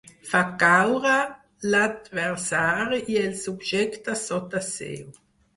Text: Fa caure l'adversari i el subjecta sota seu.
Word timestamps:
Fa 0.27 0.39
caure 0.61 1.17
l'adversari 1.75 3.03
i 3.17 3.21
el 3.27 3.39
subjecta 3.45 4.17
sota 4.27 4.67
seu. 4.73 5.07